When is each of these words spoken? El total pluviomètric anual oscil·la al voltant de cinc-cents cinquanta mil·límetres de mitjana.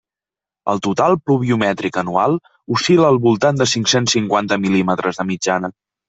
El 0.71 0.79
total 0.85 1.17
pluviomètric 1.29 1.99
anual 2.01 2.37
oscil·la 2.77 3.11
al 3.13 3.19
voltant 3.25 3.59
de 3.59 3.67
cinc-cents 3.73 4.15
cinquanta 4.17 4.59
mil·límetres 4.63 5.21
de 5.21 5.27
mitjana. 5.33 5.71